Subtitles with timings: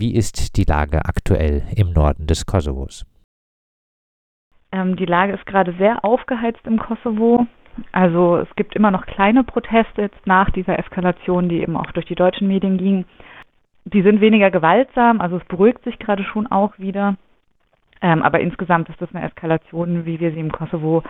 [0.00, 3.04] Wie ist die Lage aktuell im Norden des Kosovos?
[4.70, 7.46] Ähm, die Lage ist gerade sehr aufgeheizt im Kosovo.
[7.90, 12.06] Also es gibt immer noch kleine Proteste jetzt nach dieser Eskalation, die eben auch durch
[12.06, 13.06] die deutschen Medien ging.
[13.86, 17.16] Die sind weniger gewaltsam, also es beruhigt sich gerade schon auch wieder.
[18.00, 21.02] Ähm, aber insgesamt ist das eine Eskalation, wie wir sie im Kosovo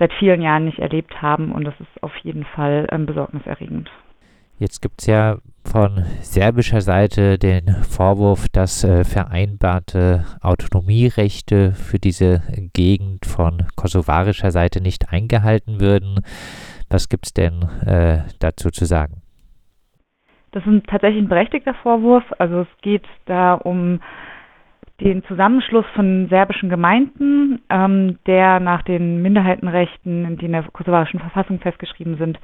[0.00, 3.88] seit vielen Jahren nicht erlebt haben und das ist auf jeden Fall ähm, besorgniserregend.
[4.58, 5.36] Jetzt gibt es ja
[5.66, 12.42] von serbischer Seite den Vorwurf, dass äh, vereinbarte Autonomierechte für diese
[12.72, 16.20] Gegend von kosovarischer Seite nicht eingehalten würden.
[16.88, 19.22] Was gibt es denn äh, dazu zu sagen?
[20.52, 22.24] Das ist tatsächlich ein berechtigter Vorwurf.
[22.38, 24.00] Also es geht da um
[25.00, 31.60] den Zusammenschluss von serbischen Gemeinden, ähm, der nach den Minderheitenrechten, die in der kosovarischen Verfassung
[31.60, 32.38] festgeschrieben sind,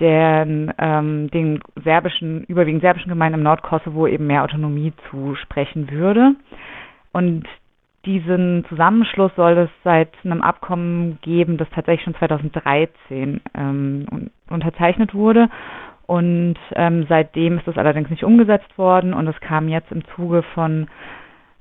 [0.00, 6.34] den, ähm, den serbischen, überwiegend serbischen Gemeinden im Nordkosovo eben mehr Autonomie zusprechen würde.
[7.12, 7.46] Und
[8.04, 15.48] diesen Zusammenschluss soll es seit einem Abkommen geben, das tatsächlich schon 2013 ähm, unterzeichnet wurde.
[16.06, 20.42] Und ähm, seitdem ist das allerdings nicht umgesetzt worden und es kam jetzt im Zuge
[20.54, 20.88] von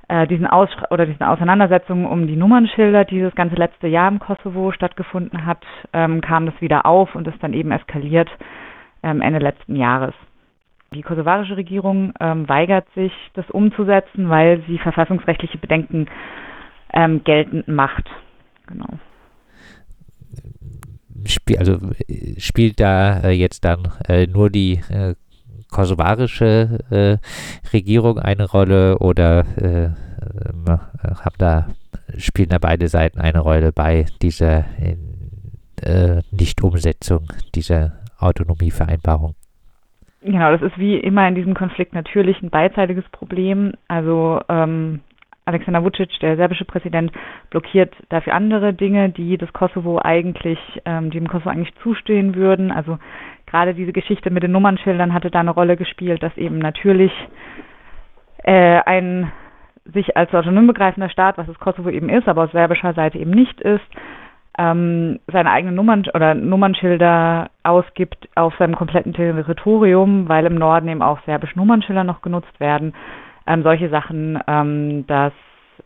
[0.10, 4.20] äh, diesen Aus oder diesen Auseinandersetzungen um die Nummernschilder, die das ganze letzte Jahr im
[4.20, 8.30] Kosovo stattgefunden hat, ähm, kam das wieder auf und ist dann eben eskaliert
[9.04, 10.14] ähm, Ende letzten Jahres.
[10.94, 16.08] Die kosovarische Regierung ähm, weigert sich, das umzusetzen, weil sie verfassungsrechtliche Bedenken
[16.94, 18.10] ähm, geltend macht.
[18.68, 18.88] Genau.
[21.26, 21.80] Spiel, also
[22.38, 25.16] spielt da äh, jetzt dann äh, nur die äh,
[25.72, 27.18] kosovarische äh,
[27.74, 31.68] Regierung eine Rolle oder äh, äh, haben da,
[32.18, 34.66] spielen da beide Seiten eine Rolle bei dieser
[35.82, 39.36] äh, Nichtumsetzung dieser Autonomievereinbarung?
[40.22, 43.74] Genau, das ist wie immer in diesem Konflikt natürlich ein beidseitiges Problem.
[43.88, 45.02] Also ähm,
[45.46, 47.12] Alexander Vucic, der serbische Präsident,
[47.52, 52.72] blockiert dafür andere Dinge, die das Kosovo eigentlich, ähm, dem Kosovo eigentlich zustehen würden.
[52.72, 52.98] Also
[53.48, 57.12] gerade diese Geschichte mit den Nummernschildern hatte da eine Rolle gespielt, dass eben natürlich
[58.44, 59.32] äh, ein
[59.94, 63.32] sich als autonom begreifender Staat, was das Kosovo eben ist, aber aus serbischer Seite eben
[63.32, 63.86] nicht ist,
[64.58, 71.02] ähm, seine eigenen Nummern oder Nummernschilder ausgibt auf seinem kompletten Territorium, weil im Norden eben
[71.02, 72.94] auch serbische Nummernschilder noch genutzt werden.
[73.46, 75.34] Ähm, solche Sachen, ähm, dass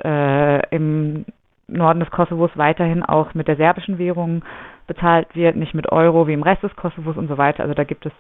[0.04, 1.26] äh, im
[1.68, 4.44] Norden des Kosovos weiterhin auch mit der serbischen Währung
[4.88, 7.64] bezahlt wird, nicht mit Euro wie im Rest des Kosovos und so weiter.
[7.64, 8.14] Also da gibt es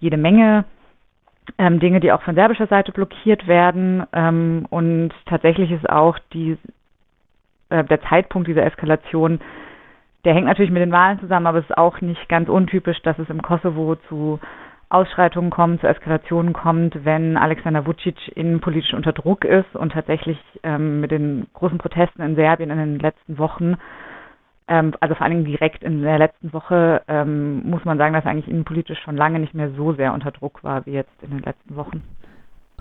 [0.00, 0.64] jede Menge
[1.56, 4.04] ähm, Dinge, die auch von serbischer Seite blockiert werden.
[4.12, 6.58] Ähm, und tatsächlich ist auch die,
[7.70, 9.40] äh, der Zeitpunkt dieser Eskalation,
[10.24, 13.18] der hängt natürlich mit den Wahlen zusammen, aber es ist auch nicht ganz untypisch, dass
[13.18, 14.40] es im Kosovo zu
[14.90, 21.00] Ausschreitungen kommt, zu Eskalationen kommt, wenn Alexander Vucic innenpolitisch unter Druck ist und tatsächlich ähm,
[21.00, 23.76] mit den großen Protesten in Serbien in den letzten Wochen
[24.68, 28.26] ähm, also vor allen Dingen direkt in der letzten Woche ähm, muss man sagen, dass
[28.26, 31.42] eigentlich innenpolitisch schon lange nicht mehr so sehr unter Druck war wie jetzt in den
[31.42, 32.02] letzten Wochen.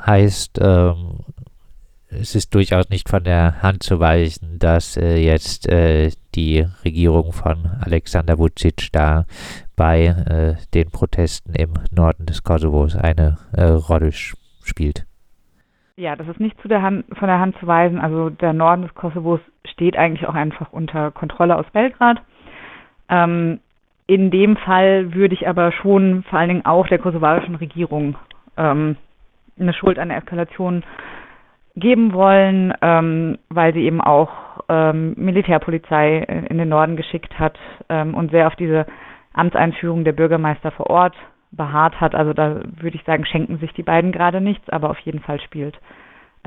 [0.06, 1.20] Heißt, ähm,
[2.10, 7.34] es ist durchaus nicht von der Hand zu weisen, dass äh, jetzt äh, die Regierung
[7.34, 9.26] von Alexander Vucic da
[9.76, 15.07] bei äh, den Protesten im Norden des Kosovos eine äh, Rolle spielt.
[16.00, 18.00] Ja, das ist nicht zu der Hand, von der Hand zu weisen.
[18.00, 22.22] Also der Norden des Kosovos steht eigentlich auch einfach unter Kontrolle aus Belgrad.
[23.10, 23.60] Ähm,
[24.06, 28.16] in dem Fall würde ich aber schon vor allen Dingen auch der kosovarischen Regierung
[28.58, 28.96] ähm,
[29.60, 30.84] eine Schuld an der Eskalation
[31.76, 34.30] geben wollen, ähm, weil sie eben auch
[34.70, 37.58] ähm, Militärpolizei in den Norden geschickt hat
[37.90, 38.86] ähm, und sehr auf diese
[39.34, 41.16] Amtseinführung der Bürgermeister vor Ort
[41.58, 42.16] beharrt hat.
[42.16, 45.42] Also da würde ich sagen, schenken sich die beiden gerade nichts, aber auf jeden Fall
[45.42, 45.78] spielt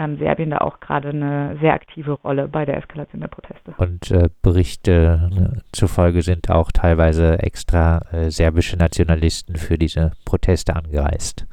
[0.00, 3.74] ähm, Serbien da auch gerade eine sehr aktive Rolle bei der Eskalation der Proteste.
[3.76, 10.74] Und äh, Berichte ne, zufolge sind auch teilweise extra äh, serbische Nationalisten für diese Proteste
[10.74, 11.46] angereist.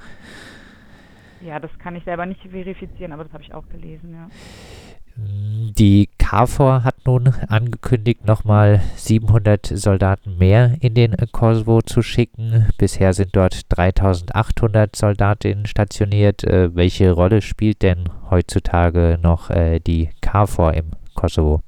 [1.41, 4.27] Ja, das kann ich selber nicht verifizieren, aber das habe ich auch gelesen, ja.
[5.17, 12.67] Die KFOR hat nun angekündigt, nochmal 700 Soldaten mehr in den Kosovo zu schicken.
[12.77, 16.43] Bisher sind dort 3800 Soldatinnen stationiert.
[16.43, 21.61] Äh, welche Rolle spielt denn heutzutage noch äh, die KFOR im Kosovo?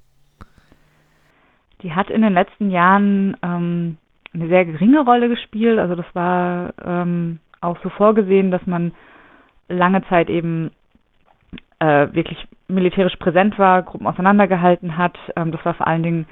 [1.82, 3.96] Die hat in den letzten Jahren ähm,
[4.34, 5.80] eine sehr geringe Rolle gespielt.
[5.80, 8.92] Also das war ähm, auch so vorgesehen, dass man
[9.70, 10.72] lange Zeit eben
[11.80, 15.18] äh, wirklich militärisch präsent war, Gruppen auseinandergehalten hat.
[15.36, 16.26] Ähm, das war vor allen Dingen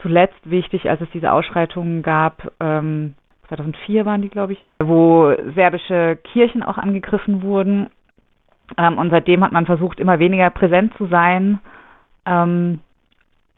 [0.00, 2.52] zuletzt wichtig, als es diese Ausschreitungen gab.
[2.60, 3.14] Ähm,
[3.48, 7.90] 2004 waren die, glaube ich, wo serbische Kirchen auch angegriffen wurden.
[8.78, 11.60] Ähm, und seitdem hat man versucht, immer weniger präsent zu sein.
[12.26, 12.80] Ähm,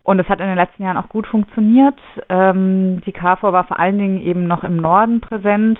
[0.03, 1.99] und es hat in den letzten Jahren auch gut funktioniert.
[2.29, 5.79] Ähm, die KFOR war vor allen Dingen eben noch im Norden präsent,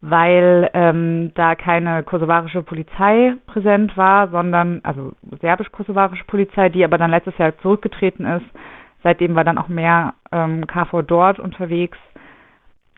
[0.00, 7.10] weil ähm, da keine kosovarische Polizei präsent war, sondern, also serbisch-kosovarische Polizei, die aber dann
[7.10, 8.46] letztes Jahr zurückgetreten ist.
[9.02, 11.98] Seitdem war dann auch mehr ähm, KFOR dort unterwegs.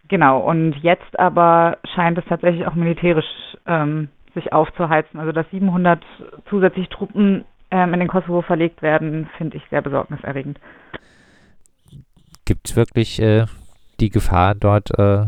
[0.09, 3.27] Genau, und jetzt aber scheint es tatsächlich auch militärisch
[3.67, 5.21] ähm, sich aufzuheizen.
[5.21, 6.03] Also dass 700
[6.49, 10.59] zusätzliche Truppen ähm, in den Kosovo verlegt werden, finde ich sehr besorgniserregend.
[12.45, 13.45] Gibt es wirklich äh,
[14.01, 15.27] die Gefahr dort äh,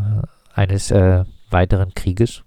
[0.55, 2.44] eines äh, weiteren Krieges?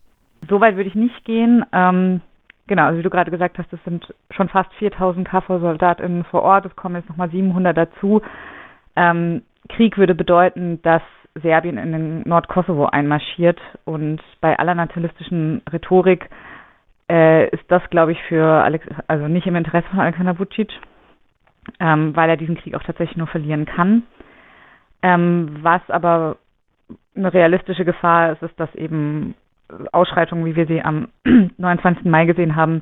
[0.50, 1.66] Soweit würde ich nicht gehen.
[1.72, 2.22] Ähm,
[2.68, 6.66] genau, also wie du gerade gesagt hast, es sind schon fast 4000 KFOR-SoldatInnen vor Ort.
[6.66, 8.22] Es kommen jetzt nochmal 700 dazu.
[8.96, 11.02] Ähm, Krieg würde bedeuten, dass
[11.42, 16.30] Serbien in den Nordkosovo einmarschiert und bei aller nationalistischen Rhetorik
[17.10, 20.70] äh, ist das, glaube ich, für Alex also nicht im Interesse von Alexander Vucic,
[21.80, 24.04] ähm, weil er diesen Krieg auch tatsächlich nur verlieren kann.
[25.02, 26.38] Ähm, was aber
[27.16, 29.36] eine realistische Gefahr ist, ist, dass eben
[29.92, 31.10] Ausschreitungen, wie wir sie am
[31.58, 32.06] 29.
[32.06, 32.82] Mai gesehen haben,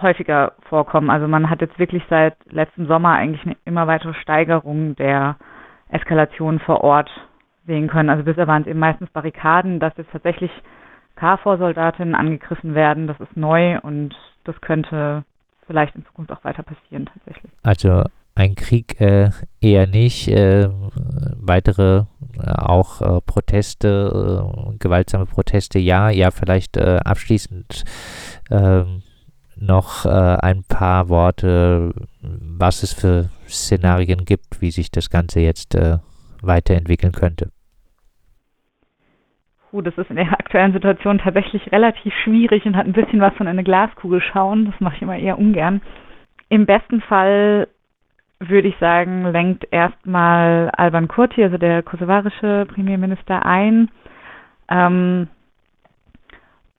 [0.00, 1.10] häufiger vorkommen.
[1.10, 5.36] Also man hat jetzt wirklich seit letztem Sommer eigentlich eine immer weitere Steigerung der
[5.88, 7.10] Eskalation vor Ort
[7.66, 8.10] sehen können.
[8.10, 10.50] Also bisher waren es eben meistens Barrikaden, dass jetzt tatsächlich
[11.16, 13.06] KFOR-Soldatinnen angegriffen werden.
[13.06, 14.14] Das ist neu und
[14.44, 15.24] das könnte
[15.66, 17.50] vielleicht in Zukunft auch weiter passieren tatsächlich.
[17.62, 18.04] Also
[18.34, 20.68] ein Krieg äh, eher nicht, äh,
[21.40, 22.04] weitere
[22.46, 27.84] auch äh, Proteste, äh, gewaltsame Proteste ja, ja vielleicht äh, abschließend
[28.50, 29.02] ähm,
[29.58, 35.74] noch ein paar Worte, was es für Szenarien gibt, wie sich das Ganze jetzt
[36.42, 37.48] weiterentwickeln könnte.
[39.72, 43.48] Das ist in der aktuellen Situation tatsächlich relativ schwierig und hat ein bisschen was von
[43.48, 44.66] einer Glaskugel schauen.
[44.66, 45.80] Das mache ich immer eher ungern.
[46.50, 47.68] Im besten Fall
[48.40, 53.90] würde ich sagen, lenkt erstmal Alban Kurti, also der kosovarische Premierminister, ein.
[54.68, 55.28] Ähm,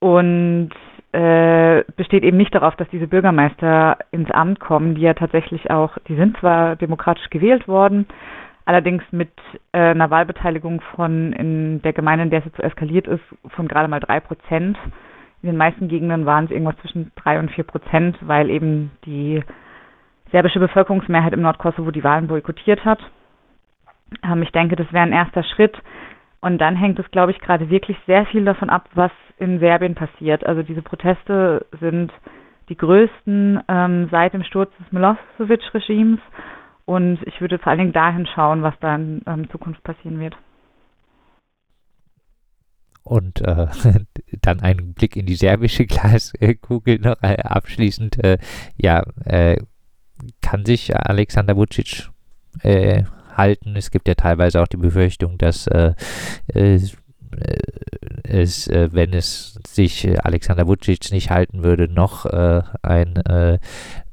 [0.00, 0.70] und
[1.12, 5.96] äh, besteht eben nicht darauf, dass diese Bürgermeister ins Amt kommen, die ja tatsächlich auch,
[6.06, 8.06] die sind zwar demokratisch gewählt worden,
[8.66, 9.30] allerdings mit
[9.72, 13.66] äh, einer Wahlbeteiligung von in der Gemeinde, in der es jetzt so eskaliert ist, von
[13.66, 14.76] gerade mal drei Prozent.
[15.42, 19.42] In den meisten Gegenden waren es irgendwas zwischen drei und vier Prozent, weil eben die
[20.32, 23.00] serbische Bevölkerungsmehrheit im Nordkosovo die Wahlen boykottiert hat.
[24.22, 25.76] Ähm, ich denke, das wäre ein erster Schritt.
[26.40, 29.94] Und dann hängt es, glaube ich, gerade wirklich sehr viel davon ab, was in Serbien
[29.94, 30.46] passiert.
[30.46, 32.12] Also diese Proteste sind
[32.68, 36.20] die größten ähm, seit dem Sturz des Milosevic-Regimes
[36.84, 40.36] und ich würde vor allen Dingen dahin schauen, was da in ähm, Zukunft passieren wird.
[43.02, 43.66] Und äh,
[44.42, 48.22] dann ein Blick in die serbische Glaskugel noch äh, abschließend.
[48.22, 48.38] Äh,
[48.76, 49.56] ja, äh,
[50.42, 52.10] kann sich Alexander Vucic
[52.62, 53.04] äh,
[53.36, 53.76] halten?
[53.76, 55.94] Es gibt ja teilweise auch die Befürchtung, dass äh,
[56.54, 56.96] es,
[58.70, 63.58] wenn es sich Alexander Vucic nicht halten würde, noch ein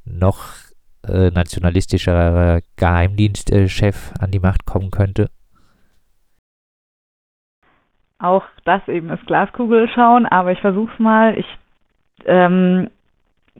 [0.05, 0.65] noch
[1.07, 5.29] äh, nationalistischer Geheimdienstchef an die Macht kommen könnte?
[8.17, 11.37] Auch das eben ist Glaskugel schauen, aber ich versuche es mal.
[11.37, 11.45] Ich,
[12.25, 12.89] ähm,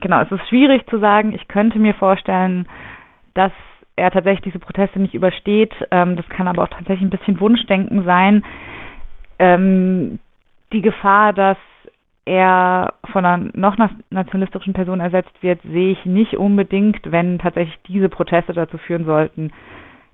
[0.00, 1.32] genau, es ist schwierig zu sagen.
[1.32, 2.66] Ich könnte mir vorstellen,
[3.34, 3.52] dass
[3.96, 5.74] er tatsächlich diese Proteste nicht übersteht.
[5.90, 8.44] Ähm, das kann aber auch tatsächlich ein bisschen Wunschdenken sein.
[9.38, 10.18] Ähm,
[10.72, 11.58] die Gefahr, dass
[12.26, 13.76] er von einer noch
[14.10, 19.52] nationalistischen Person ersetzt wird, sehe ich nicht unbedingt, wenn tatsächlich diese Proteste dazu führen sollten,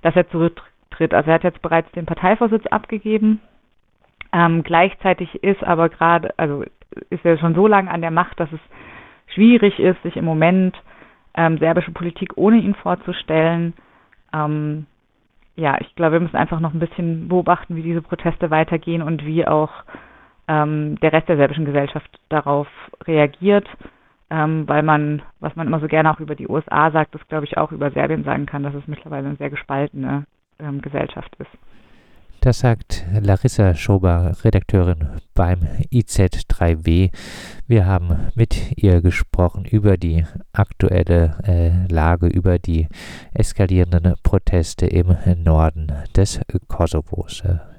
[0.02, 1.14] dass er zurücktritt.
[1.14, 3.40] Also er hat jetzt bereits den Parteivorsitz abgegeben.
[4.32, 6.64] Ähm, gleichzeitig ist aber gerade, also
[7.08, 8.60] ist er schon so lange an der Macht, dass es
[9.34, 10.76] schwierig ist, sich im Moment
[11.34, 13.74] ähm, serbische Politik ohne ihn vorzustellen.
[14.32, 14.86] Ähm,
[15.56, 19.24] ja, ich glaube, wir müssen einfach noch ein bisschen beobachten, wie diese Proteste weitergehen und
[19.24, 19.70] wie auch
[20.48, 22.66] ähm, der Rest der serbischen Gesellschaft darauf
[23.04, 23.68] reagiert,
[24.30, 27.44] ähm, weil man, was man immer so gerne auch über die USA sagt, das glaube
[27.44, 30.24] ich auch über Serbien sagen kann, dass es mittlerweile eine sehr gespaltene
[30.58, 31.50] ähm, Gesellschaft ist.
[32.42, 35.60] Das sagt Larissa Schober, Redakteurin beim
[35.92, 37.12] IZ3W.
[37.68, 42.88] Wir haben mit ihr gesprochen über die aktuelle äh, Lage, über die
[43.32, 47.44] eskalierenden Proteste im Norden des Kosovos.